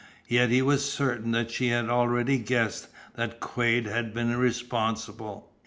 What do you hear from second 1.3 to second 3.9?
that she had already guessed that Quade